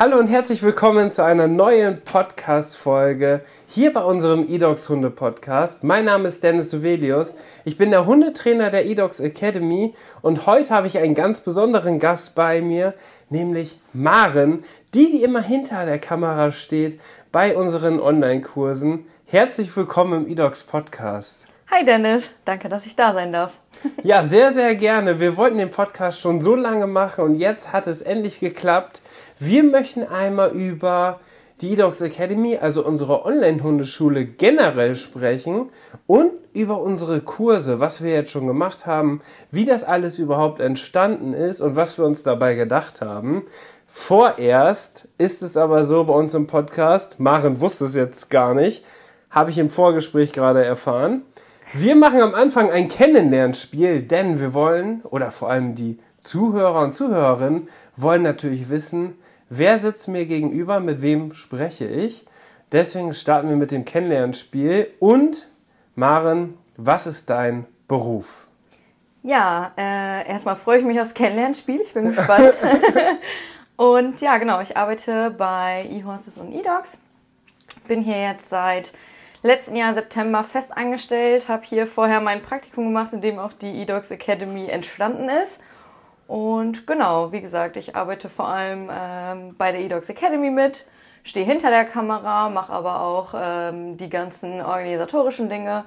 [0.00, 5.82] Hallo und herzlich willkommen zu einer neuen Podcast-Folge hier bei unserem eDogs Hunde Podcast.
[5.82, 7.34] Mein Name ist Dennis Suvelius.
[7.64, 12.36] Ich bin der Hundetrainer der eDogs Academy und heute habe ich einen ganz besonderen Gast
[12.36, 12.94] bei mir,
[13.28, 14.62] nämlich Maren,
[14.94, 17.00] die, die immer hinter der Kamera steht
[17.32, 19.04] bei unseren Online-Kursen.
[19.26, 21.47] Herzlich willkommen im eDogs Podcast.
[21.70, 23.52] Hi Dennis, danke, dass ich da sein darf.
[24.02, 25.20] Ja, sehr, sehr gerne.
[25.20, 29.02] Wir wollten den Podcast schon so lange machen und jetzt hat es endlich geklappt.
[29.38, 31.20] Wir möchten einmal über
[31.60, 35.68] die eDogs Academy, also unsere Online-Hundeschule generell sprechen
[36.06, 41.34] und über unsere Kurse, was wir jetzt schon gemacht haben, wie das alles überhaupt entstanden
[41.34, 43.44] ist und was wir uns dabei gedacht haben.
[43.86, 48.84] Vorerst ist es aber so bei uns im Podcast, Maren wusste es jetzt gar nicht,
[49.30, 51.22] habe ich im Vorgespräch gerade erfahren.
[51.74, 56.94] Wir machen am Anfang ein Kennenlernspiel, denn wir wollen, oder vor allem die Zuhörer und
[56.94, 59.18] Zuhörerinnen, wollen natürlich wissen,
[59.50, 62.24] wer sitzt mir gegenüber, mit wem spreche ich.
[62.72, 64.88] Deswegen starten wir mit dem Kennenlernspiel.
[64.98, 65.48] Und,
[65.94, 68.46] Maren, was ist dein Beruf?
[69.22, 71.82] Ja, äh, erstmal freue ich mich aufs Kennenlernspiel.
[71.82, 72.62] Ich bin gespannt.
[73.76, 76.96] und ja, genau, ich arbeite bei eHorses und eDogs.
[77.86, 78.92] Bin hier jetzt seit
[79.48, 83.82] letzten Jahr September fest angestellt, habe hier vorher mein Praktikum gemacht, in dem auch die
[83.82, 85.60] eDogs Academy entstanden ist.
[86.28, 90.86] Und genau, wie gesagt, ich arbeite vor allem ähm, bei der eDogs Academy mit,
[91.24, 95.84] stehe hinter der Kamera, mache aber auch ähm, die ganzen organisatorischen Dinge.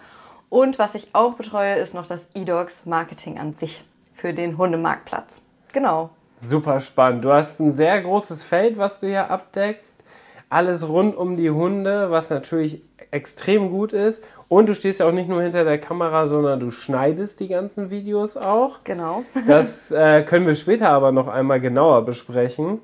[0.49, 5.41] Und was ich auch betreue, ist noch das eDogs Marketing an sich für den Hundemarktplatz.
[5.71, 6.09] Genau.
[6.37, 7.23] Super spannend.
[7.23, 10.03] Du hast ein sehr großes Feld, was du hier abdeckst.
[10.49, 14.23] Alles rund um die Hunde, was natürlich extrem gut ist.
[14.47, 17.89] Und du stehst ja auch nicht nur hinter der Kamera, sondern du schneidest die ganzen
[17.89, 18.83] Videos auch.
[18.83, 19.23] Genau.
[19.47, 22.79] Das äh, können wir später aber noch einmal genauer besprechen.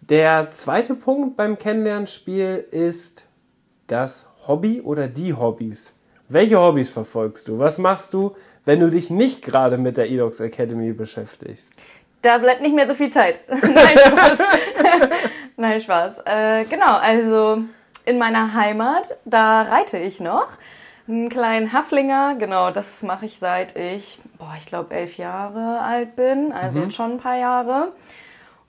[0.00, 3.26] Der zweite Punkt beim Kennenlernspiel ist
[3.86, 5.98] das Hobby oder die Hobbys.
[6.28, 7.58] Welche Hobbys verfolgst du?
[7.58, 8.34] Was machst du,
[8.64, 11.72] wenn du dich nicht gerade mit der eDogs Academy beschäftigst?
[12.22, 13.36] Da bleibt nicht mehr so viel Zeit.
[13.48, 14.38] Nein, Spaß.
[15.56, 16.18] Nein, Spaß.
[16.24, 17.62] Äh, genau, also
[18.06, 20.48] in meiner Heimat, da reite ich noch.
[21.08, 26.16] Einen kleinen Haflinger, genau, das mache ich seit ich, boah, ich glaube, elf Jahre alt
[26.16, 26.84] bin, also Mhm.
[26.86, 27.92] jetzt schon ein paar Jahre.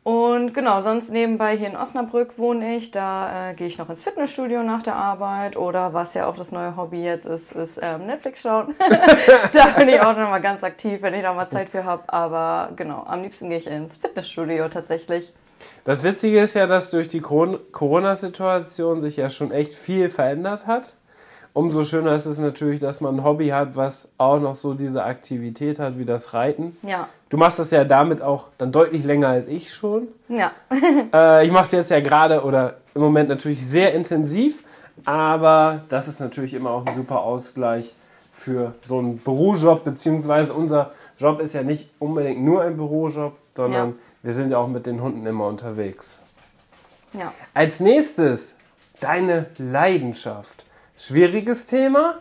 [0.04, 2.92] Und genau, sonst nebenbei hier in Osnabrück wohne ich.
[2.92, 5.58] Da äh, gehe ich noch ins Fitnessstudio nach der Arbeit.
[5.58, 8.74] Oder was ja auch das neue Hobby jetzt ist, ist ähm, Netflix schauen.
[9.52, 12.04] da bin ich auch noch mal ganz aktiv, wenn ich da mal Zeit für habe.
[12.08, 15.34] Aber genau, am liebsten gehe ich ins Fitnessstudio tatsächlich.
[15.86, 20.68] Das Witzige ist ja, dass durch die Coron- Corona-Situation sich ja schon echt viel verändert
[20.68, 20.94] hat.
[21.54, 25.04] Umso schöner ist es natürlich, dass man ein Hobby hat, was auch noch so diese
[25.04, 26.78] Aktivität hat wie das Reiten.
[26.84, 30.08] Ja, Du machst das ja damit auch dann deutlich länger als ich schon.
[30.30, 30.52] ja,
[31.14, 34.64] Äh, ich mache es jetzt ja gerade oder im Moment natürlich sehr intensiv,
[35.06, 37.94] aber das ist natürlich immer auch ein super Ausgleich
[38.34, 43.88] für so einen Bürojob, beziehungsweise unser Job ist ja nicht unbedingt nur ein Bürojob, sondern
[43.90, 43.94] Ja.
[44.24, 46.24] Wir sind ja auch mit den Hunden immer unterwegs.
[47.14, 47.32] ja.
[47.54, 48.56] Als nächstes
[49.00, 50.66] deine Leidenschaft.
[50.98, 52.20] Schwieriges Thema.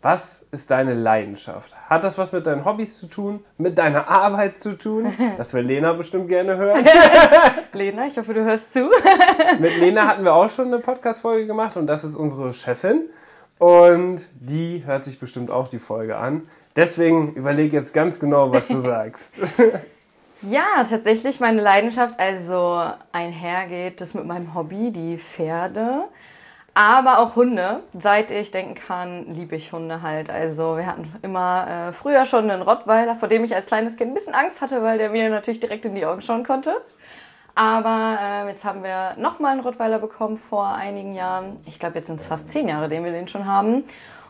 [0.00, 1.76] Was ist deine Leidenschaft?
[1.88, 3.44] Hat das was mit deinen Hobbys zu tun?
[3.56, 5.12] Mit deiner Arbeit zu tun?
[5.36, 6.84] Das will Lena bestimmt gerne hören.
[7.72, 8.90] Lena, ich hoffe, du hörst zu.
[9.60, 13.02] Mit Lena hatten wir auch schon eine Podcast-Folge gemacht und das ist unsere Chefin.
[13.58, 16.48] Und die hört sich bestimmt auch die Folge an.
[16.74, 19.34] Deswegen überleg jetzt ganz genau, was du sagst.
[20.42, 22.82] Ja, tatsächlich meine Leidenschaft, also
[23.12, 26.08] einhergeht das mit meinem Hobby, die Pferde,
[26.74, 27.84] aber auch Hunde.
[27.96, 30.30] Seit ich denken kann, liebe ich Hunde halt.
[30.30, 34.10] Also wir hatten immer äh, früher schon einen Rottweiler, vor dem ich als kleines Kind
[34.10, 36.74] ein bisschen Angst hatte, weil der mir natürlich direkt in die Augen schauen konnte.
[37.54, 41.60] Aber äh, jetzt haben wir nochmal einen Rottweiler bekommen vor einigen Jahren.
[41.66, 43.84] Ich glaube, jetzt sind es fast zehn Jahre, den wir den schon haben.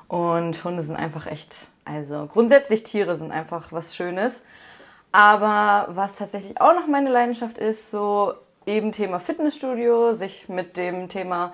[0.08, 4.42] Und Hunde sind einfach echt, also grundsätzlich Tiere sind einfach was Schönes.
[5.12, 8.32] Aber was tatsächlich auch noch meine Leidenschaft ist, so
[8.66, 11.52] eben Thema Fitnessstudio, sich mit dem Thema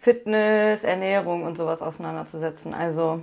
[0.00, 2.74] Fitness, Ernährung und sowas auseinanderzusetzen.
[2.74, 3.22] Also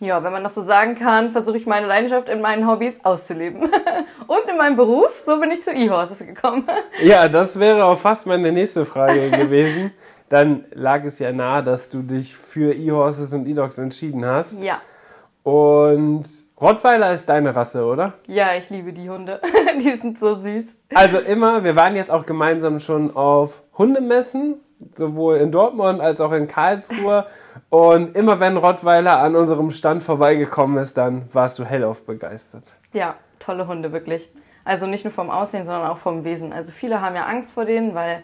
[0.00, 3.62] ja, wenn man das so sagen kann, versuche ich meine Leidenschaft in meinen Hobbys auszuleben.
[4.26, 6.64] und in meinem Beruf, so bin ich zu E-Horses gekommen.
[7.02, 9.92] Ja, das wäre auch fast meine nächste Frage gewesen.
[10.28, 14.62] Dann lag es ja nahe, dass du dich für E-Horses und E-Dogs entschieden hast.
[14.62, 14.80] ja,
[15.42, 16.24] Und
[16.60, 18.14] Rottweiler ist deine Rasse, oder?
[18.26, 19.40] Ja, ich liebe die Hunde.
[19.80, 20.64] die sind so süß.
[20.94, 24.60] Also immer, wir waren jetzt auch gemeinsam schon auf Hundemessen,
[24.94, 27.26] sowohl in Dortmund als auch in Karlsruhe.
[27.70, 32.74] Und immer wenn Rottweiler an unserem Stand vorbeigekommen ist, dann warst du hellauf begeistert.
[32.92, 34.30] Ja, tolle Hunde, wirklich.
[34.64, 36.52] Also nicht nur vom Aussehen, sondern auch vom Wesen.
[36.52, 38.22] Also viele haben ja Angst vor denen, weil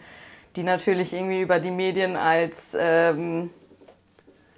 [0.55, 3.49] die natürlich irgendwie über die Medien als, ähm,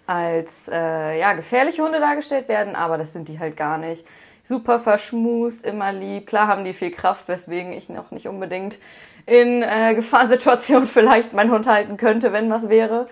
[0.09, 4.03] als äh, ja, gefährliche Hunde dargestellt werden, aber das sind die halt gar nicht.
[4.41, 6.25] Super verschmust, immer lieb.
[6.25, 8.79] Klar haben die viel Kraft, weswegen ich noch nicht unbedingt
[9.27, 13.07] in äh, Gefahrsituationen vielleicht meinen Hund halten könnte, wenn was wäre.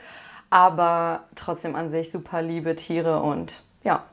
[0.49, 4.03] Aber trotzdem an sich super liebe Tiere und ja,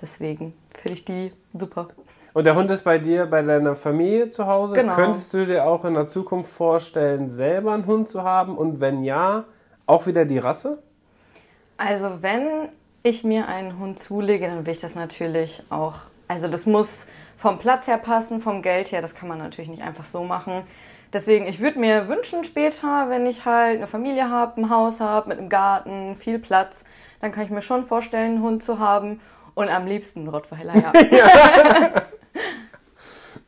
[0.00, 1.88] deswegen finde ich die super.
[2.34, 4.76] Und der Hund ist bei dir, bei deiner Familie zu Hause.
[4.76, 4.94] Genau.
[4.94, 8.56] Könntest du dir auch in der Zukunft vorstellen, selber einen Hund zu haben?
[8.56, 9.42] Und wenn ja,
[9.86, 10.78] auch wieder die Rasse?
[11.78, 12.68] Also wenn
[13.02, 15.94] ich mir einen Hund zulege, dann will ich das natürlich auch.
[16.26, 17.06] Also das muss
[17.38, 19.00] vom Platz her passen, vom Geld her.
[19.00, 20.64] Das kann man natürlich nicht einfach so machen.
[21.12, 25.30] Deswegen, ich würde mir wünschen später, wenn ich halt eine Familie habe, ein Haus habe
[25.30, 26.84] mit einem Garten, viel Platz,
[27.20, 29.20] dann kann ich mir schon vorstellen, einen Hund zu haben.
[29.54, 30.92] Und am liebsten einen Rottweiler, ja.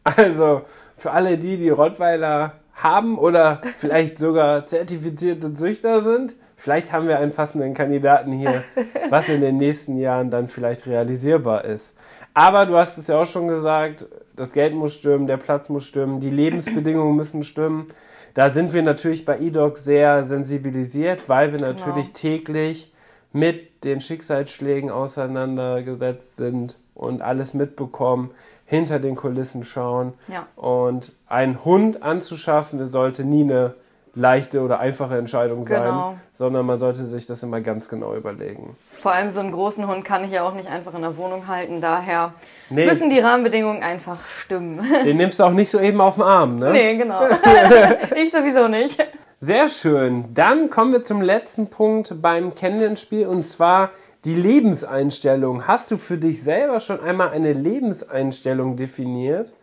[0.05, 0.63] Also
[0.97, 7.19] für alle die, die Rottweiler haben oder vielleicht sogar zertifizierte Züchter sind, vielleicht haben wir
[7.19, 8.63] einen passenden Kandidaten hier,
[9.11, 11.97] was in den nächsten Jahren dann vielleicht realisierbar ist.
[12.35, 15.87] Aber du hast es ja auch schon gesagt, das Geld muss stimmen, der Platz muss
[15.87, 17.89] stimmen, die Lebensbedingungen müssen stimmen.
[18.35, 22.93] Da sind wir natürlich bei eDoc sehr sensibilisiert, weil wir natürlich täglich
[23.33, 28.31] mit den Schicksalsschlägen auseinandergesetzt sind und alles mitbekommen,
[28.67, 30.13] hinter den Kulissen schauen.
[30.29, 30.47] Ja.
[30.55, 33.75] Und einen Hund anzuschaffen, sollte nie eine
[34.15, 36.15] leichte oder einfache Entscheidung sein, Genau.
[36.35, 38.77] sondern man sollte sich das immer ganz genau überlegen.
[39.01, 41.47] Vor allem so einen großen Hund kann ich ja auch nicht einfach in der Wohnung
[41.49, 41.81] halten.
[41.81, 42.33] Daher
[42.69, 42.87] Nee.
[42.87, 44.81] müssen die Rahmenbedingungen einfach stimmen.
[45.05, 46.73] Den nimmst du auch nicht so eben auf den Arm, ne?
[46.73, 47.23] nee, genau.
[48.17, 49.03] ich sowieso nicht.
[49.39, 50.27] Sehr schön.
[50.35, 53.91] Dann kommen wir zum letzten Punkt beim Kennenlernspiel und zwar
[54.27, 55.67] die Lebenseinstellung.
[55.67, 59.55] Hast du für dich selber schon einmal eine Lebenseinstellung definiert?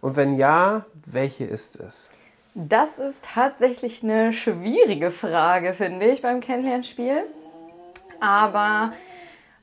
[0.00, 2.08] Und wenn ja, welche ist es?
[2.60, 7.22] Das ist tatsächlich eine schwierige Frage, finde ich, beim Kennenlernspiel.
[8.18, 8.92] Aber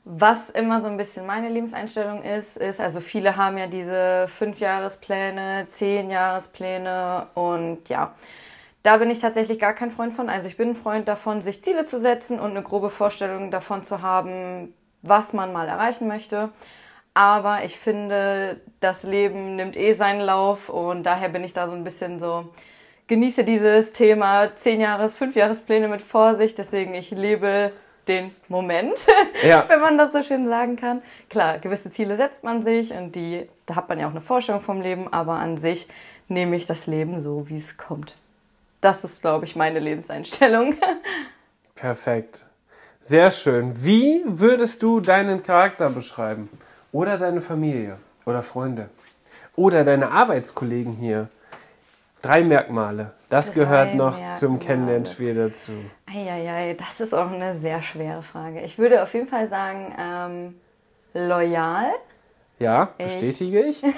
[0.06, 5.66] was immer so ein bisschen meine Lebenseinstellung ist, ist, also viele haben ja diese Fünfjahrespläne,
[5.68, 8.16] Zehnjahrespläne und ja,
[8.82, 10.30] da bin ich tatsächlich gar kein Freund von.
[10.30, 13.84] Also ich bin ein Freund davon, sich Ziele zu setzen und eine grobe Vorstellung davon
[13.84, 16.48] zu haben, was man mal erreichen möchte.
[17.14, 21.74] Aber ich finde, das Leben nimmt eh seinen Lauf und daher bin ich da so
[21.74, 22.54] ein bisschen so,
[23.08, 26.58] genieße dieses Thema 10 Jahres, 5 Jahrespläne mit Vorsicht.
[26.58, 27.72] Deswegen, ich lebe
[28.08, 28.94] den Moment,
[29.44, 29.66] Ja.
[29.68, 31.02] wenn man das so schön sagen kann.
[31.30, 34.62] Klar, gewisse Ziele setzt man sich und die, da hat man ja auch eine Vorstellung
[34.62, 35.88] vom Leben, aber an sich
[36.28, 38.14] nehme ich das Leben so, wie es kommt.
[38.82, 40.76] Das ist, glaube ich, meine Lebenseinstellung.
[41.76, 42.46] Perfekt.
[43.02, 43.74] Sehr schön.
[43.84, 46.50] Wie würdest du deinen Charakter beschreiben?
[46.92, 47.98] Oder deine Familie?
[48.26, 48.90] Oder Freunde?
[49.56, 51.28] Oder deine Arbeitskollegen hier?
[52.26, 53.12] Drei Merkmale.
[53.30, 54.66] Das Drei gehört noch zum Merkmale.
[54.66, 55.74] Kennenlernspiel dazu.
[56.08, 58.62] Eieiei, das ist auch eine sehr schwere Frage.
[58.62, 60.56] Ich würde auf jeden Fall sagen, ähm,
[61.14, 61.92] loyal.
[62.58, 63.84] Ja, bestätige ich.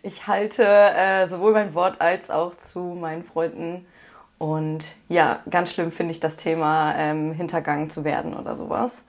[0.00, 3.84] Ich halte äh, sowohl mein Wort als auch zu meinen Freunden.
[4.38, 9.04] Und ja, ganz schlimm finde ich das Thema, ähm, hintergangen zu werden oder sowas.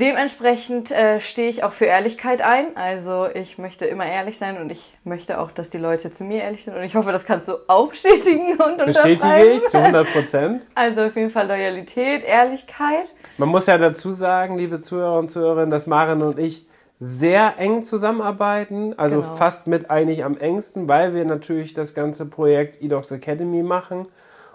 [0.00, 2.76] Dementsprechend äh, stehe ich auch für Ehrlichkeit ein.
[2.76, 6.42] Also ich möchte immer ehrlich sein und ich möchte auch, dass die Leute zu mir
[6.42, 6.76] ehrlich sind.
[6.76, 9.56] Und ich hoffe, das kannst du auch bestätigen und Bestätige unterschreiben.
[9.56, 10.66] ich zu 100 Prozent.
[10.76, 13.06] Also auf jeden Fall Loyalität, Ehrlichkeit.
[13.38, 16.66] Man muss ja dazu sagen, liebe Zuhörer und Zuhörerinnen, dass Maren und ich
[17.00, 19.34] sehr eng zusammenarbeiten, also Genau.
[19.34, 24.06] fast mit eigentlich am engsten, weil wir natürlich das ganze Projekt eDocs Academy machen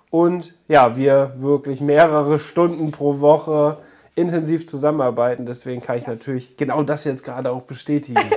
[0.10, 3.78] und ja, wir wirklich mehrere Stunden pro Woche
[4.15, 5.46] intensiv zusammenarbeiten.
[5.46, 8.20] Deswegen kann ich natürlich genau das jetzt gerade auch bestätigen.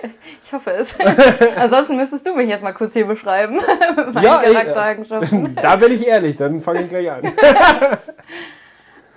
[0.44, 0.94] Ich hoffe es.
[1.56, 3.58] Ansonsten müsstest du mich jetzt mal kurz hier beschreiben.
[4.20, 5.56] Ja, ey, Charaktereigenschaften.
[5.56, 7.32] da bin ich ehrlich, dann fange ich gleich an.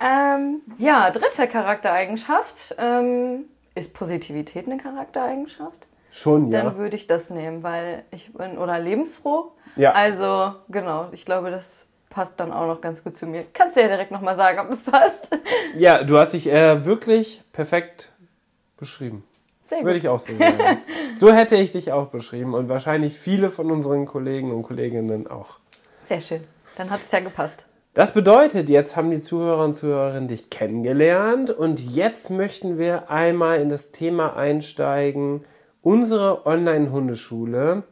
[0.00, 2.74] Ähm, ja, dritte Charaktereigenschaft.
[2.78, 5.86] Ähm, ist Positivität eine Charaktereigenschaft?
[6.10, 6.76] Schon, Dann ja.
[6.76, 9.52] würde ich das nehmen, weil ich bin oder lebensfroh.
[9.76, 9.92] Ja.
[9.92, 13.46] Also, genau, ich glaube, das passt dann auch noch ganz gut zu mir.
[13.54, 15.30] Kannst du ja direkt nochmal sagen, ob das passt.
[15.76, 18.10] Ja, du hast dich äh, wirklich perfekt
[18.76, 19.24] beschrieben.
[19.68, 19.86] Sehr gut.
[19.86, 20.58] Würde ich auch so sagen.
[21.18, 25.58] so hätte ich dich auch beschrieben und wahrscheinlich viele von unseren Kollegen und Kolleginnen auch.
[26.02, 26.42] Sehr schön.
[26.76, 27.66] Dann hat es ja gepasst.
[27.94, 33.60] Das bedeutet, jetzt haben die Zuhörer und Zuhörerinnen dich kennengelernt und jetzt möchten wir einmal
[33.60, 35.44] in das Thema einsteigen,
[35.82, 37.82] unsere Online-Hundeschule.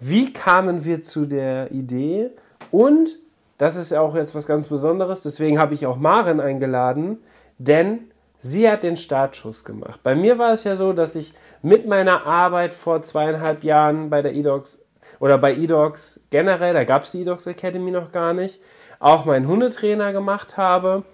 [0.00, 2.30] Wie kamen wir zu der Idee?
[2.70, 3.18] Und
[3.60, 7.18] das ist ja auch jetzt was ganz Besonderes, deswegen habe ich auch Maren eingeladen,
[7.58, 10.00] denn sie hat den Startschuss gemacht.
[10.02, 14.22] Bei mir war es ja so, dass ich mit meiner Arbeit vor zweieinhalb Jahren bei
[14.22, 14.82] der eDocs
[15.18, 18.62] oder bei eDocs generell, da gab es die eDocs Academy noch gar nicht,
[18.98, 21.04] auch meinen Hundetrainer gemacht habe.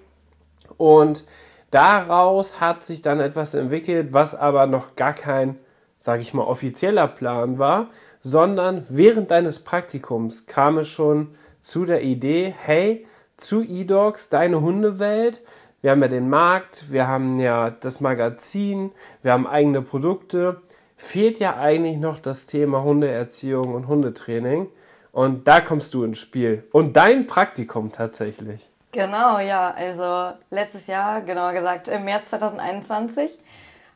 [0.76, 1.24] Und
[1.72, 5.58] daraus hat sich dann etwas entwickelt, was aber noch gar kein,
[5.98, 7.88] sage ich mal, offizieller Plan war,
[8.22, 11.34] sondern während deines Praktikums kam es schon
[11.66, 15.42] zu der Idee, hey, zu eDogs, deine Hundewelt.
[15.82, 18.92] Wir haben ja den Markt, wir haben ja das Magazin,
[19.22, 20.62] wir haben eigene Produkte.
[20.96, 24.68] Fehlt ja eigentlich noch das Thema Hundeerziehung und Hundetraining.
[25.10, 26.62] Und da kommst du ins Spiel.
[26.70, 28.70] Und dein Praktikum tatsächlich.
[28.92, 29.74] Genau, ja.
[29.76, 33.40] Also letztes Jahr, genauer gesagt im März 2021,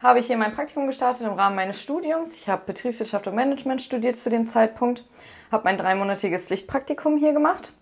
[0.02, 2.34] habe ich hier mein Praktikum gestartet im Rahmen meines Studiums.
[2.34, 5.04] Ich habe Betriebswirtschaft und Management studiert zu dem Zeitpunkt,
[5.50, 7.72] habe mein dreimonatiges Pflichtpraktikum hier gemacht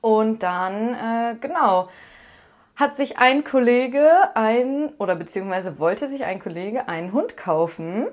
[0.00, 1.88] und dann, äh, genau,
[2.76, 8.06] hat sich ein Kollege ein, oder beziehungsweise wollte sich ein Kollege einen Hund kaufen.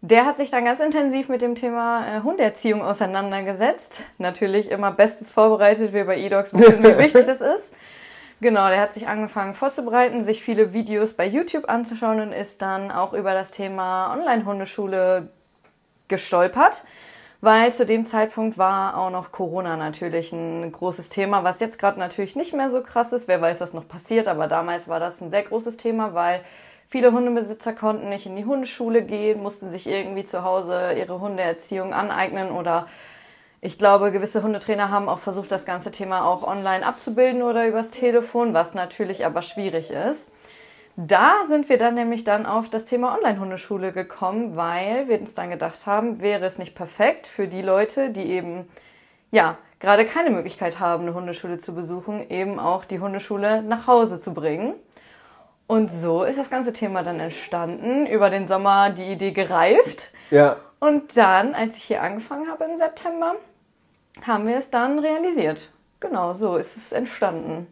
[0.00, 4.02] Der hat sich dann ganz intensiv mit dem Thema äh, Hunderziehung auseinandergesetzt.
[4.16, 7.70] Natürlich immer bestens vorbereitet, wie bei eDogs wissen, wie wichtig das ist.
[8.40, 12.90] Genau, der hat sich angefangen vorzubereiten, sich viele Videos bei YouTube anzuschauen und ist dann
[12.90, 15.28] auch über das Thema Online-Hundeschule
[16.08, 16.84] gestolpert,
[17.40, 21.98] weil zu dem Zeitpunkt war auch noch Corona natürlich ein großes Thema, was jetzt gerade
[21.98, 23.28] natürlich nicht mehr so krass ist.
[23.28, 26.42] Wer weiß, was noch passiert, aber damals war das ein sehr großes Thema, weil
[26.88, 31.94] viele Hundebesitzer konnten nicht in die Hundeschule gehen, mussten sich irgendwie zu Hause ihre Hundeerziehung
[31.94, 32.86] aneignen oder
[33.62, 37.90] ich glaube, gewisse Hundetrainer haben auch versucht, das ganze Thema auch online abzubilden oder übers
[37.90, 40.26] Telefon, was natürlich aber schwierig ist.
[41.02, 45.48] Da sind wir dann nämlich dann auf das Thema Online-Hundeschule gekommen, weil wir uns dann
[45.48, 48.68] gedacht haben, wäre es nicht perfekt für die Leute, die eben,
[49.30, 54.20] ja, gerade keine Möglichkeit haben, eine Hundeschule zu besuchen, eben auch die Hundeschule nach Hause
[54.20, 54.74] zu bringen.
[55.66, 60.12] Und so ist das ganze Thema dann entstanden, über den Sommer die Idee gereift.
[60.30, 60.56] Ja.
[60.80, 63.36] Und dann, als ich hier angefangen habe im September,
[64.26, 65.70] haben wir es dann realisiert.
[65.98, 67.68] Genau, so ist es entstanden.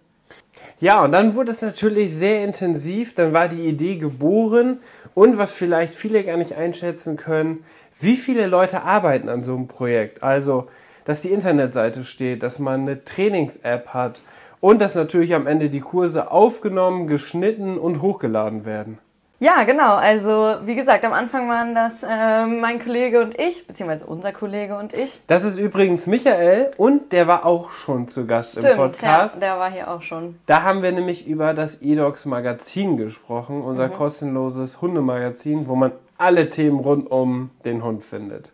[0.80, 4.78] Ja, und dann wurde es natürlich sehr intensiv, dann war die Idee geboren
[5.14, 7.64] und was vielleicht viele gar nicht einschätzen können,
[7.98, 10.22] wie viele Leute arbeiten an so einem Projekt.
[10.22, 10.68] Also,
[11.04, 14.20] dass die Internetseite steht, dass man eine Trainings-App hat
[14.60, 18.98] und dass natürlich am Ende die Kurse aufgenommen, geschnitten und hochgeladen werden.
[19.40, 19.94] Ja, genau.
[19.94, 24.76] Also wie gesagt, am Anfang waren das äh, mein Kollege und ich, beziehungsweise unser Kollege
[24.76, 25.20] und ich.
[25.28, 29.36] Das ist übrigens Michael und der war auch schon zu Gast Stimmt, im Podcast.
[29.36, 30.40] Ja, der war hier auch schon.
[30.46, 33.92] Da haben wir nämlich über das eDocs Magazin gesprochen, unser mhm.
[33.92, 38.52] kostenloses Hundemagazin, wo man alle Themen rund um den Hund findet.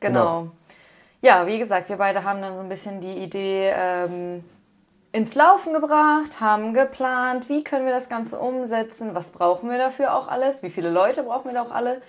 [0.00, 0.40] Genau.
[0.40, 0.50] genau.
[1.22, 4.44] Ja, wie gesagt, wir beide haben dann so ein bisschen die Idee ähm,
[5.16, 10.14] ins Laufen gebracht, haben geplant, wie können wir das Ganze umsetzen, was brauchen wir dafür
[10.14, 12.02] auch alles, wie viele Leute brauchen wir da auch alle.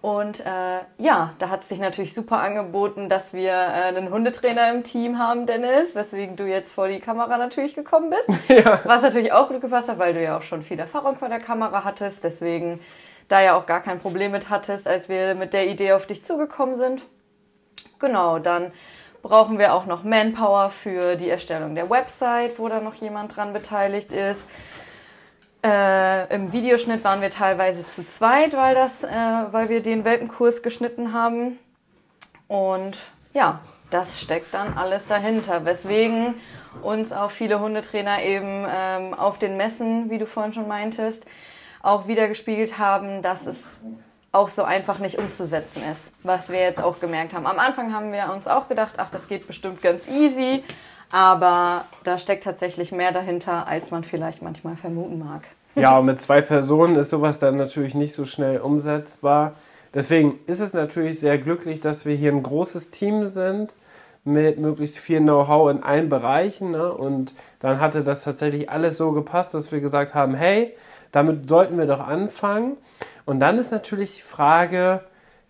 [0.00, 4.70] Und äh, ja, da hat es sich natürlich super angeboten, dass wir äh, einen Hundetrainer
[4.70, 8.40] im Team haben, Dennis, weswegen du jetzt vor die Kamera natürlich gekommen bist.
[8.48, 8.80] Ja.
[8.84, 11.40] Was natürlich auch gut gepasst hat, weil du ja auch schon viel Erfahrung vor der
[11.40, 12.80] Kamera hattest, deswegen
[13.28, 16.24] da ja auch gar kein Problem mit hattest, als wir mit der Idee auf dich
[16.24, 17.02] zugekommen sind.
[17.98, 18.72] Genau, dann
[19.22, 23.52] brauchen wir auch noch Manpower für die Erstellung der Website, wo da noch jemand dran
[23.52, 24.46] beteiligt ist.
[25.64, 29.08] Äh, Im Videoschnitt waren wir teilweise zu zweit, weil, das, äh,
[29.50, 31.58] weil wir den Welpenkurs geschnitten haben.
[32.46, 32.96] Und
[33.34, 33.60] ja,
[33.90, 36.34] das steckt dann alles dahinter, weswegen
[36.82, 41.24] uns auch viele Hundetrainer eben ähm, auf den Messen, wie du vorhin schon meintest,
[41.82, 43.78] auch wieder gespiegelt haben, dass es
[44.32, 47.46] auch so einfach nicht umzusetzen ist, was wir jetzt auch gemerkt haben.
[47.46, 50.62] Am Anfang haben wir uns auch gedacht, ach, das geht bestimmt ganz easy,
[51.10, 55.42] aber da steckt tatsächlich mehr dahinter, als man vielleicht manchmal vermuten mag.
[55.74, 59.54] Ja, und mit zwei Personen ist sowas dann natürlich nicht so schnell umsetzbar.
[59.94, 63.76] Deswegen ist es natürlich sehr glücklich, dass wir hier ein großes Team sind
[64.24, 66.72] mit möglichst viel Know-how in allen Bereichen.
[66.72, 66.92] Ne?
[66.92, 70.74] Und dann hatte das tatsächlich alles so gepasst, dass wir gesagt haben, hey,
[71.12, 72.76] damit sollten wir doch anfangen.
[73.28, 75.02] Und dann ist natürlich die Frage,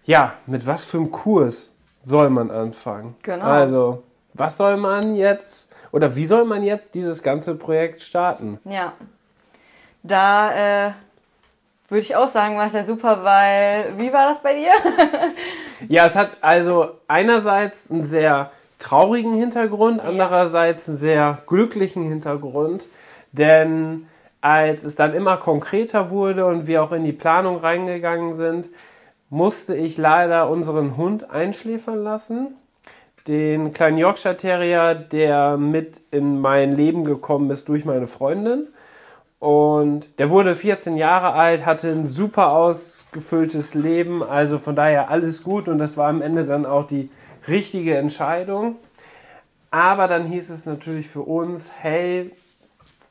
[0.02, 1.70] ja, mit was für einem Kurs
[2.02, 3.14] soll man anfangen?
[3.22, 3.44] Genau.
[3.44, 4.02] Also,
[4.34, 8.58] was soll man jetzt oder wie soll man jetzt dieses ganze Projekt starten?
[8.64, 8.94] Ja,
[10.02, 10.92] da äh,
[11.88, 14.72] würde ich auch sagen, war es ja super, weil wie war das bei dir?
[15.88, 22.86] ja, es hat also einerseits einen sehr traurigen Hintergrund, andererseits einen sehr glücklichen Hintergrund,
[23.30, 24.08] denn
[24.40, 28.68] als es dann immer konkreter wurde und wir auch in die Planung reingegangen sind,
[29.30, 32.54] musste ich leider unseren Hund einschläfern lassen.
[33.26, 38.68] Den kleinen Yorkshire Terrier, der mit in mein Leben gekommen ist durch meine Freundin.
[39.38, 45.44] Und der wurde 14 Jahre alt, hatte ein super ausgefülltes Leben, also von daher alles
[45.44, 47.10] gut und das war am Ende dann auch die
[47.46, 48.76] richtige Entscheidung.
[49.70, 52.32] Aber dann hieß es natürlich für uns, hey,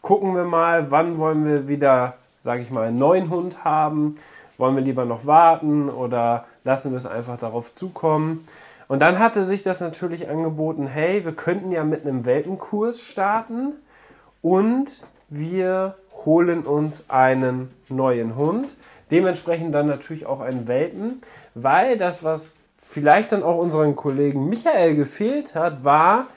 [0.08, 4.16] gucken wir mal, wann wollen wir wieder, sage ich mal, einen neuen Hund haben?
[4.58, 8.48] Wollen wir lieber noch warten oder lassen wir es einfach darauf zukommen?
[8.88, 13.74] Und dann hatte sich das natürlich angeboten, hey, wir könnten ja mit einem Welpenkurs starten
[14.42, 14.88] und
[15.28, 15.96] wir
[16.26, 18.78] holen uns einen neuen Hund.
[19.12, 21.22] Dementsprechend dann natürlich auch einen Welpen,
[21.54, 26.28] weil das, was vielleicht dann auch unseren Kollegen Michael gefehlt hat, war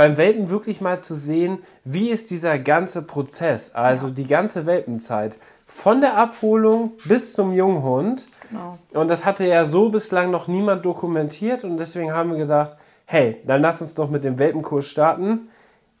[0.00, 4.14] beim Welpen wirklich mal zu sehen, wie ist dieser ganze Prozess, also ja.
[4.14, 5.36] die ganze Welpenzeit.
[5.66, 8.26] Von der Abholung bis zum Junghund.
[8.48, 8.78] Genau.
[8.94, 13.42] Und das hatte ja so bislang noch niemand dokumentiert und deswegen haben wir gedacht, hey,
[13.46, 15.50] dann lass uns doch mit dem Welpenkurs starten.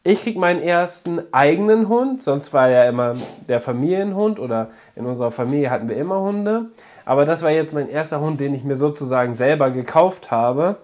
[0.02, 3.16] Ich krieg meinen ersten eigenen Hund, sonst war ja immer
[3.50, 6.70] der Familienhund oder in unserer Familie hatten wir immer Hunde.
[7.04, 10.76] Aber das war jetzt mein erster Hund, den ich mir sozusagen selber gekauft habe.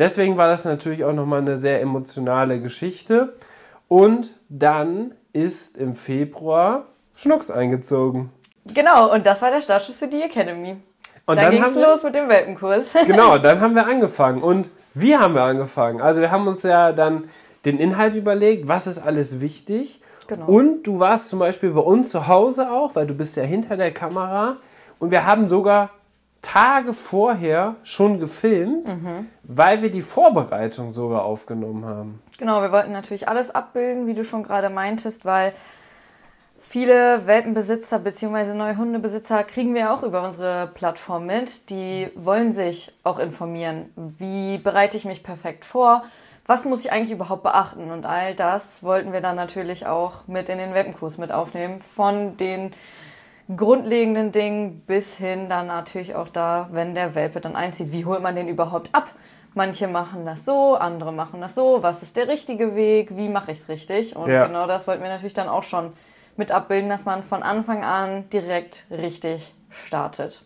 [0.00, 3.34] Deswegen war das natürlich auch nochmal eine sehr emotionale Geschichte.
[3.86, 8.30] Und dann ist im Februar Schnucks eingezogen.
[8.72, 10.76] Genau, und das war der Startschuss für die Academy.
[11.26, 12.94] Und dann, ging es los mit dem Welpenkurs.
[13.06, 14.42] Genau, dann haben wir angefangen.
[14.42, 16.00] Und wie haben wir angefangen?
[16.00, 17.28] Also wir haben uns ja dann
[17.66, 20.00] den Inhalt überlegt, was ist alles wichtig.
[20.28, 20.46] Genau.
[20.46, 23.76] Und du warst zum Beispiel bei uns zu Hause auch, weil du bist ja hinter
[23.76, 24.56] der Kamera.
[24.98, 25.90] Und wir haben sogar
[26.42, 29.28] Tage vorher schon gefilmt, mhm.
[29.42, 32.22] weil wir die Vorbereitung sogar aufgenommen haben.
[32.38, 35.52] Genau, wir wollten natürlich alles abbilden, wie du schon gerade meintest, weil
[36.58, 38.54] viele Welpenbesitzer bzw.
[38.54, 41.68] neue Hundebesitzer kriegen wir auch über unsere Plattform mit.
[41.68, 43.92] Die wollen sich auch informieren.
[43.96, 46.04] Wie bereite ich mich perfekt vor?
[46.46, 47.90] Was muss ich eigentlich überhaupt beachten?
[47.90, 51.80] Und all das wollten wir dann natürlich auch mit in den Welpenkurs mit aufnehmen.
[51.82, 52.72] Von den
[53.56, 58.22] grundlegenden Dingen bis hin dann natürlich auch da, wenn der Welpe dann einzieht, wie holt
[58.22, 59.10] man den überhaupt ab?
[59.54, 61.82] Manche machen das so, andere machen das so.
[61.82, 63.16] Was ist der richtige Weg?
[63.16, 64.14] Wie mache ich es richtig?
[64.14, 64.46] Und ja.
[64.46, 65.92] genau das wollten wir natürlich dann auch schon
[66.36, 70.44] mit abbilden, dass man von Anfang an direkt richtig startet.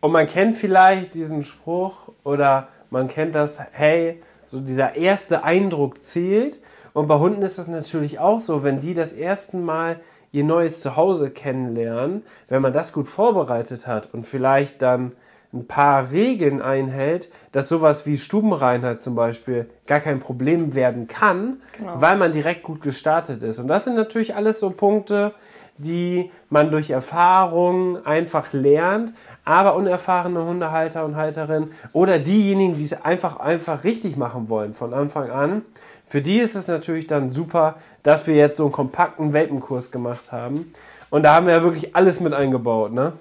[0.00, 6.00] Und man kennt vielleicht diesen Spruch oder man kennt das, hey, so dieser erste Eindruck
[6.00, 6.60] zählt.
[6.94, 10.00] Und bei Hunden ist das natürlich auch so, wenn die das erste Mal
[10.36, 15.12] ihr neues Zuhause kennenlernen, wenn man das gut vorbereitet hat und vielleicht dann
[15.54, 21.62] ein paar Regeln einhält, dass sowas wie Stubenreinheit zum Beispiel gar kein Problem werden kann,
[21.78, 22.02] genau.
[22.02, 23.58] weil man direkt gut gestartet ist.
[23.58, 25.32] Und das sind natürlich alles so Punkte,
[25.78, 33.04] die man durch Erfahrung einfach lernt, aber unerfahrene Hundehalter und Halterinnen oder diejenigen, die es
[33.04, 35.62] einfach einfach richtig machen wollen von Anfang an,
[36.06, 40.30] für die ist es natürlich dann super, dass wir jetzt so einen kompakten Welpenkurs gemacht
[40.30, 40.72] haben.
[41.10, 43.12] Und da haben wir ja wirklich alles mit eingebaut, ne?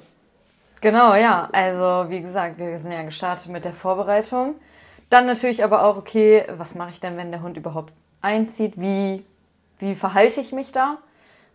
[0.82, 1.50] Genau, ja.
[1.52, 4.56] Also wie gesagt, wir sind ja gestartet mit der Vorbereitung.
[5.10, 8.74] Dann natürlich aber auch, okay, was mache ich denn, wenn der Hund überhaupt einzieht?
[8.76, 9.26] Wie,
[9.80, 10.98] wie verhalte ich mich da?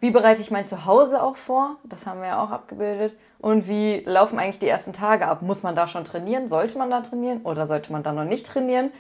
[0.01, 1.77] Wie bereite ich mein Zuhause auch vor?
[1.85, 3.15] Das haben wir ja auch abgebildet.
[3.39, 5.43] Und wie laufen eigentlich die ersten Tage ab?
[5.43, 6.49] Muss man da schon trainieren?
[6.49, 8.91] Sollte man da trainieren oder sollte man da noch nicht trainieren?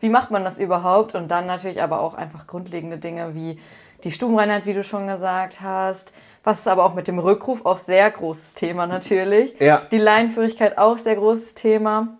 [0.00, 1.14] Wie macht man das überhaupt?
[1.14, 3.58] Und dann natürlich aber auch einfach grundlegende Dinge wie
[4.04, 6.12] die Stubenreinheit, wie du schon gesagt hast.
[6.44, 9.58] Was ist aber auch mit dem Rückruf auch sehr großes Thema natürlich.
[9.58, 9.82] Ja.
[9.90, 12.18] Die Leinenführigkeit auch sehr großes Thema.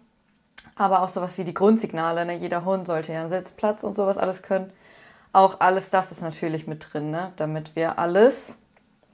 [0.75, 2.27] Aber auch sowas wie die Grundsignale.
[2.27, 2.37] Ne?
[2.37, 4.73] Jeder Hund sollte ja einen Sitzplatz und sowas alles können.
[5.33, 7.33] Auch alles das ist natürlich mit drin, ne?
[7.37, 8.57] damit wir alles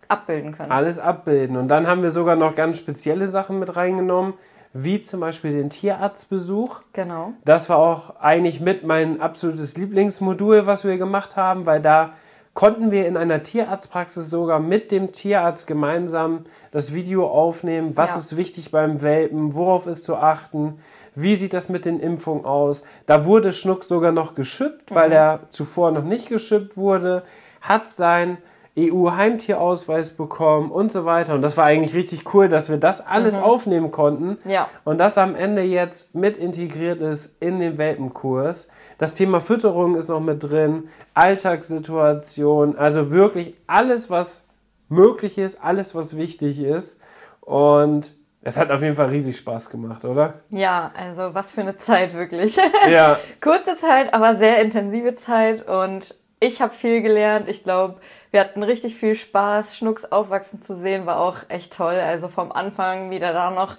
[0.09, 0.73] abbilden können.
[0.73, 1.57] Alles abbilden.
[1.57, 4.35] Und dann haben wir sogar noch ganz spezielle Sachen mit reingenommen,
[4.73, 6.81] wie zum Beispiel den Tierarztbesuch.
[6.93, 7.33] Genau.
[7.45, 12.15] Das war auch eigentlich mit mein absolutes Lieblingsmodul, was wir gemacht haben, weil da
[12.55, 17.97] konnten wir in einer Tierarztpraxis sogar mit dem Tierarzt gemeinsam das Video aufnehmen.
[17.97, 18.17] Was ja.
[18.17, 19.55] ist wichtig beim Welpen?
[19.55, 20.79] Worauf ist zu achten?
[21.15, 22.83] Wie sieht das mit den Impfungen aus?
[23.07, 24.95] Da wurde Schnuck sogar noch geschippt, mhm.
[24.95, 27.23] weil er zuvor noch nicht geschippt wurde.
[27.61, 28.39] Hat sein
[28.79, 31.35] EU-Heimtierausweis bekommen und so weiter.
[31.35, 33.43] Und das war eigentlich richtig cool, dass wir das alles mhm.
[33.43, 34.39] aufnehmen konnten.
[34.49, 34.69] Ja.
[34.85, 38.69] Und das am Ende jetzt mit integriert ist in den Welpenkurs.
[38.97, 44.45] Das Thema Fütterung ist noch mit drin, Alltagssituation, also wirklich alles, was
[44.89, 46.99] möglich ist, alles, was wichtig ist.
[47.41, 48.13] Und
[48.45, 50.41] Es hat auf jeden Fall riesig Spaß gemacht, oder?
[50.51, 52.57] Ja, also was für eine Zeit wirklich.
[52.91, 53.19] Ja.
[53.41, 57.49] Kurze Zeit, aber sehr intensive Zeit und ich habe viel gelernt.
[57.49, 58.01] Ich glaube,
[58.33, 59.77] wir hatten richtig viel Spaß.
[59.77, 61.95] Schnucks aufwachsen zu sehen war auch echt toll.
[61.95, 63.77] Also vom Anfang, wie der da noch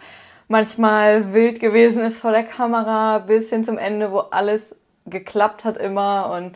[0.48, 4.76] manchmal wild gewesen ist vor der Kamera, bis hin zum Ende, wo alles
[5.08, 6.56] geklappt hat immer und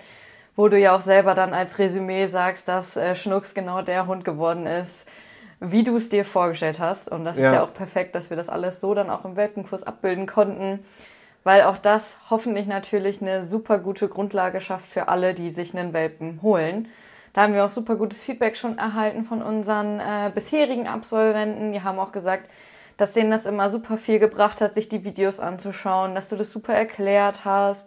[0.56, 4.24] wo du ja auch selber dann als Resümee sagst, dass äh, Schnucks genau der Hund
[4.24, 5.08] geworden ist,
[5.60, 7.10] wie du es dir vorgestellt hast.
[7.10, 7.48] Und das Ja.
[7.48, 10.86] ist ja auch perfekt, dass wir das alles so dann auch im Welpenkurs abbilden konnten,
[11.44, 15.94] weil auch das hoffentlich natürlich eine super gute Grundlage schafft für alle, die sich einen
[15.94, 16.88] Welpen holen.
[17.38, 21.72] Da haben wir auch super gutes Feedback schon erhalten von unseren äh, bisherigen Absolventen.
[21.72, 22.50] Die haben auch gesagt,
[22.98, 26.52] dass denen das immer super viel gebracht hat, sich die Videos anzuschauen, dass du das
[26.52, 27.86] super erklärt hast,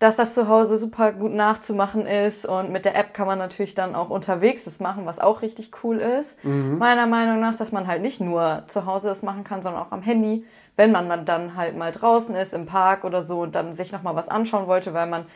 [0.00, 3.74] dass das zu Hause super gut nachzumachen ist und mit der App kann man natürlich
[3.74, 6.36] dann auch unterwegs das machen, was auch richtig cool ist.
[6.80, 9.92] Meiner Meinung nach, dass man halt nicht nur zu Hause das machen kann, sondern auch
[9.92, 13.72] am Handy, wenn man dann halt mal draußen ist, im Park oder so und dann
[13.72, 15.26] sich nochmal was anschauen wollte, weil man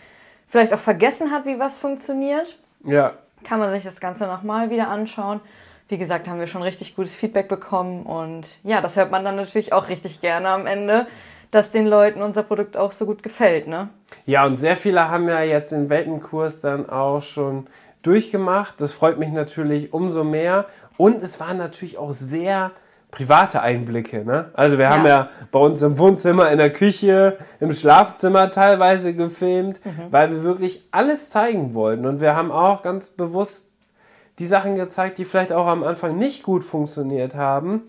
[0.45, 3.13] vielleicht auch vergessen hat, wie was funktioniert Ja.
[3.45, 5.41] Kann man sich das Ganze nochmal wieder anschauen.
[5.89, 9.37] Wie gesagt, haben wir schon richtig gutes Feedback bekommen und ja, das hört man dann
[9.37, 11.07] natürlich auch richtig gerne am Ende,
[11.51, 13.91] dass den Leuten unser Produkt auch so gut gefällt, ne?
[14.27, 17.69] Ja, und sehr viele haben ja jetzt den Welpenkurs dann auch schon
[18.03, 18.81] durchgemacht.
[18.81, 20.67] Das freut mich natürlich umso mehr.
[20.97, 22.73] Und es waren natürlich auch sehr
[23.15, 24.25] private Einblicke.
[24.25, 24.51] Ne?
[24.55, 29.81] Also wir haben ja bei uns im Wohnzimmer, in der Küche, im Schlafzimmer teilweise gefilmt,
[30.11, 32.07] weil wir wirklich alles zeigen wollten.
[32.07, 33.71] Und wir haben auch ganz bewusst
[34.41, 37.85] die Sachen gezeigt, die vielleicht auch am Anfang nicht gut funktioniert haben,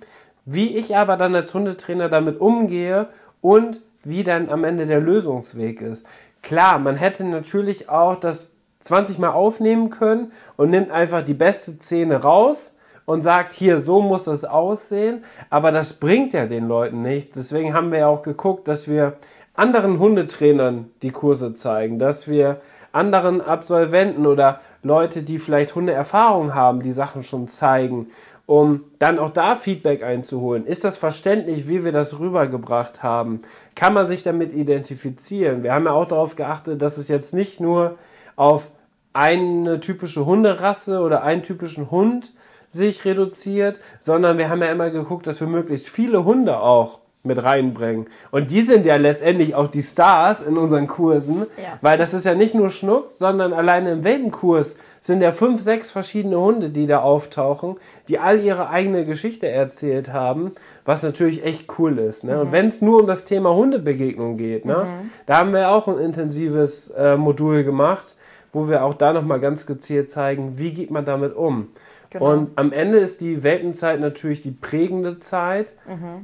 [0.46, 3.08] wie ich aber dann als Hundetrainer damit umgehe
[3.42, 6.06] und wie dann am Ende der Lösungsweg ist.
[6.44, 11.72] Klar, man hätte natürlich auch das 20 Mal aufnehmen können und nimmt einfach die beste
[11.72, 12.75] Szene raus
[13.06, 17.34] und sagt, hier, so muss das aussehen, aber das bringt ja den Leuten nichts.
[17.34, 19.14] Deswegen haben wir ja auch geguckt, dass wir
[19.54, 26.82] anderen Hundetrainern die Kurse zeigen, dass wir anderen Absolventen oder Leute, die vielleicht Hundeerfahrung haben,
[26.82, 28.08] die Sachen schon zeigen,
[28.46, 30.66] um dann auch da Feedback einzuholen.
[30.66, 33.42] Ist das verständlich, wie wir das rübergebracht haben?
[33.76, 35.64] Kann man sich damit identifizieren?
[35.64, 37.98] Wir haben ja auch darauf geachtet, dass es jetzt nicht nur
[38.36, 38.70] auf
[39.14, 42.34] eine typische Hunderasse oder einen typischen Hund
[42.76, 47.44] sich reduziert, sondern wir haben ja immer geguckt, dass wir möglichst viele Hunde auch mit
[47.44, 48.06] reinbringen.
[48.30, 51.80] Und die sind ja letztendlich auch die Stars in unseren Kursen, Ja.
[51.82, 55.90] weil das ist ja nicht nur Schnuck, sondern alleine im Welpenkurs sind ja fünf, sechs
[55.92, 57.78] verschiedene Hunde, die da auftauchen,
[58.10, 60.52] die all ihre eigene Geschichte erzählt haben,
[60.84, 62.24] was natürlich echt cool ist.
[62.24, 62.40] Ne?
[62.42, 64.86] Und wenn es nur um das Thema Hundebegegnung geht, ne?
[65.26, 68.16] da haben wir auch ein intensives äh, Modul gemacht,
[68.54, 71.68] wo wir auch da nochmal ganz gezielt zeigen, wie geht man damit um.
[72.16, 72.32] Genau.
[72.32, 75.74] Und am Ende ist die Welpenzeit natürlich die prägende Zeit.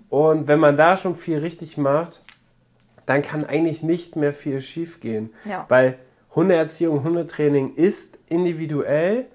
[0.07, 2.21] Und wenn man da schon viel richtig macht,
[3.05, 5.31] dann kann eigentlich nicht mehr viel schiefgehen.
[5.43, 5.65] Ja.
[5.67, 5.97] Weil
[6.33, 9.25] Hundeerziehung, Hundetraining ist individuell,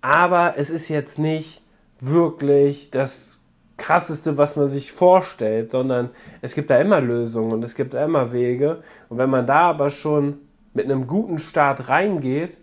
[0.00, 1.60] aber es ist jetzt nicht
[2.00, 3.44] wirklich das
[3.76, 6.08] krasseste, was man sich vorstellt, sondern
[6.40, 8.82] es gibt da immer Lösungen und es gibt da immer Wege.
[9.10, 10.38] Und wenn man da aber schon
[10.72, 12.56] mit einem guten Start reingeht,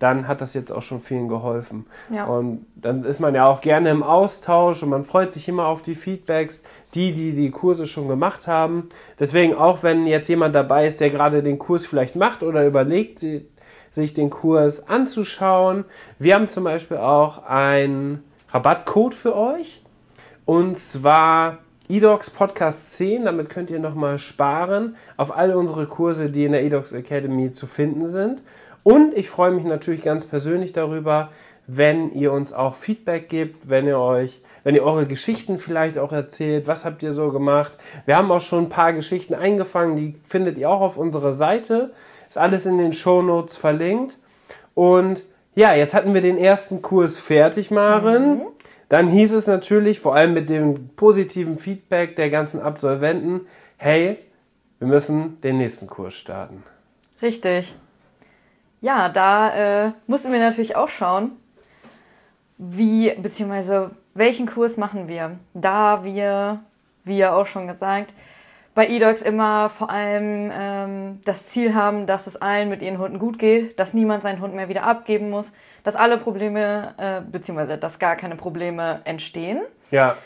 [0.00, 1.86] dann hat das jetzt auch schon vielen geholfen.
[2.08, 2.24] Ja.
[2.24, 5.82] Und dann ist man ja auch gerne im Austausch und man freut sich immer auf
[5.82, 8.88] die Feedbacks, die, die die Kurse schon gemacht haben.
[9.18, 13.18] Deswegen auch, wenn jetzt jemand dabei ist, der gerade den Kurs vielleicht macht oder überlegt,
[13.18, 15.84] sich den Kurs anzuschauen.
[16.18, 19.82] Wir haben zum Beispiel auch einen Rabattcode für euch.
[20.46, 21.58] Und zwar
[21.90, 23.24] eDocs Podcast 10.
[23.24, 27.66] Damit könnt ihr nochmal sparen auf alle unsere Kurse, die in der eDocs Academy zu
[27.66, 28.42] finden sind.
[28.84, 31.30] Und ich freue mich natürlich ganz persönlich darüber,
[31.66, 36.12] wenn ihr uns auch Feedback gebt, wenn ihr euch, wenn ihr eure Geschichten vielleicht auch
[36.12, 37.78] erzählt, was habt ihr so gemacht.
[38.06, 41.92] Wir haben auch schon ein paar Geschichten eingefangen, die findet ihr auch auf unserer Seite.
[42.28, 44.18] Ist alles in den Shownotes verlinkt.
[44.74, 45.24] Und
[45.54, 48.42] ja, jetzt hatten wir den ersten Kurs fertig, Maren.
[48.90, 54.18] Dann hieß es natürlich, vor allem mit dem positiven Feedback der ganzen Absolventen, hey,
[54.80, 56.64] wir müssen den nächsten Kurs starten.
[57.22, 57.72] Richtig.
[58.80, 61.30] Ja, da äh, mussten wir natürlich auch schauen,
[62.58, 65.38] wie, beziehungsweise welchen Kurs machen wir.
[65.54, 66.58] Da wir,
[67.04, 68.12] wie ja auch schon gesagt,
[68.74, 73.20] bei eDocs immer vor allem ähm, das Ziel haben, dass es allen mit ihren Hunden
[73.20, 77.78] gut geht, dass niemand seinen Hund mehr wieder abgeben muss, dass alle Probleme, äh, beziehungsweise
[77.78, 79.60] dass gar keine Probleme entstehen.
[79.90, 80.16] Ja,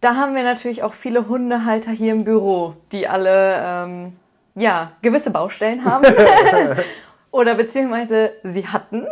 [0.00, 4.16] Da haben wir natürlich auch viele Hundehalter hier im Büro, die alle ähm,
[4.54, 6.04] ja gewisse Baustellen haben
[7.30, 9.06] oder beziehungsweise sie hatten,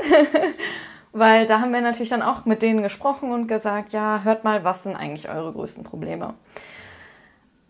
[1.13, 4.65] weil da haben wir natürlich dann auch mit denen gesprochen und gesagt, ja hört mal,
[4.65, 6.35] was sind eigentlich eure größten Probleme?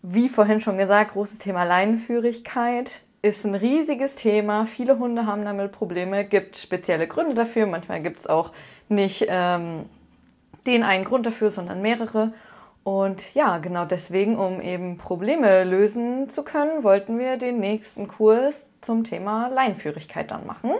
[0.09, 4.65] wie vorhin schon gesagt, großes Thema Leinenführigkeit ist ein riesiges Thema.
[4.65, 7.65] Viele Hunde haben damit Probleme, gibt spezielle Gründe dafür.
[7.65, 8.51] Manchmal gibt es auch
[8.89, 9.85] nicht ähm,
[10.65, 12.33] den einen Grund dafür, sondern mehrere.
[12.83, 18.65] Und ja, genau deswegen, um eben Probleme lösen zu können, wollten wir den nächsten Kurs
[18.79, 20.71] zum Thema Leinenführigkeit dann machen.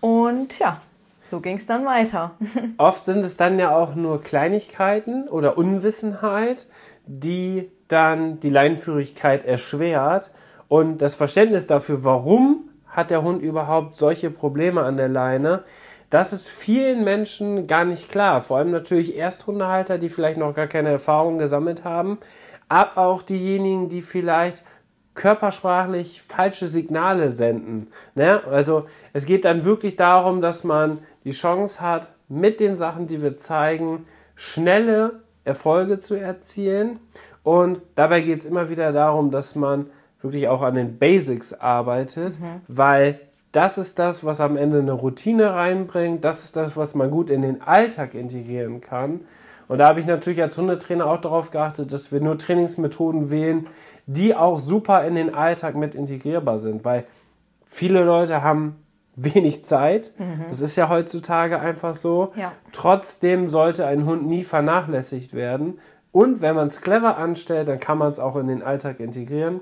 [0.00, 0.80] Und ja,
[1.22, 2.30] so ging es dann weiter.
[2.78, 6.68] Oft sind es dann ja auch nur Kleinigkeiten oder Unwissenheit,
[7.06, 10.30] die dann die Leinenführigkeit erschwert.
[10.74, 15.62] Und das Verständnis dafür, warum hat der Hund überhaupt solche Probleme an der Leine,
[16.10, 18.42] das ist vielen Menschen gar nicht klar.
[18.42, 22.18] Vor allem natürlich Ersthundehalter, die vielleicht noch gar keine Erfahrung gesammelt haben,
[22.68, 24.64] aber auch diejenigen, die vielleicht
[25.14, 27.86] körpersprachlich falsche Signale senden.
[28.16, 28.42] Ne?
[28.44, 33.22] Also es geht dann wirklich darum, dass man die Chance hat, mit den Sachen, die
[33.22, 36.98] wir zeigen, schnelle Erfolge zu erzielen.
[37.44, 39.86] Und dabei geht es immer wieder darum, dass man
[40.24, 42.62] wirklich auch an den Basics arbeitet, mhm.
[42.66, 43.20] weil
[43.52, 46.24] das ist das, was am Ende eine Routine reinbringt.
[46.24, 49.20] Das ist das, was man gut in den Alltag integrieren kann.
[49.68, 53.68] Und da habe ich natürlich als Hundetrainer auch darauf geachtet, dass wir nur Trainingsmethoden wählen,
[54.06, 57.04] die auch super in den Alltag mit integrierbar sind, weil
[57.64, 58.76] viele Leute haben
[59.16, 60.12] wenig Zeit.
[60.18, 60.46] Mhm.
[60.48, 62.32] Das ist ja heutzutage einfach so.
[62.34, 62.52] Ja.
[62.72, 65.78] Trotzdem sollte ein Hund nie vernachlässigt werden.
[66.12, 69.60] Und wenn man es clever anstellt, dann kann man es auch in den Alltag integrieren.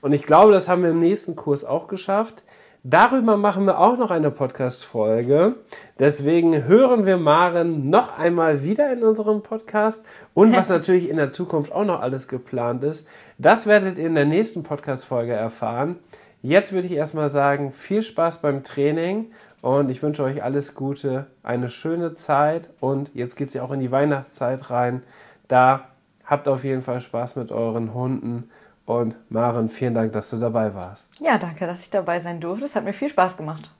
[0.00, 2.42] Und ich glaube, das haben wir im nächsten Kurs auch geschafft.
[2.82, 5.56] Darüber machen wir auch noch eine Podcast-Folge.
[5.98, 10.02] Deswegen hören wir Maren noch einmal wieder in unserem Podcast.
[10.32, 14.14] Und was natürlich in der Zukunft auch noch alles geplant ist, das werdet ihr in
[14.14, 15.98] der nächsten Podcast-Folge erfahren.
[16.40, 21.26] Jetzt würde ich erstmal sagen, viel Spaß beim Training und ich wünsche euch alles Gute,
[21.42, 25.02] eine schöne Zeit und jetzt geht es ja auch in die Weihnachtszeit rein.
[25.48, 25.88] Da
[26.24, 28.48] habt auf jeden Fall Spaß mit euren Hunden
[28.86, 31.20] und Maren, vielen Dank, dass du dabei warst.
[31.20, 32.64] Ja, danke, dass ich dabei sein durfte.
[32.64, 33.70] Es hat mir viel Spaß gemacht.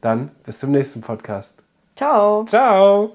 [0.00, 1.64] Dann bis zum nächsten Podcast.
[1.96, 2.44] Ciao.
[2.44, 3.14] Ciao.